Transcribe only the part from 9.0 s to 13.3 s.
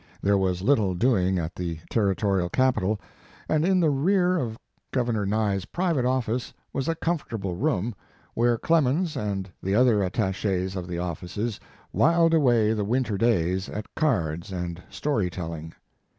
and the other attaches of the offices wiled away the winter